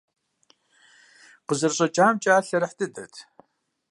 Къызэрыщӏэкӏамкӏэ, 1.47 2.31
ар 2.37 2.43
лъэрыхь 2.47 2.75
дыдэт. 2.79 3.13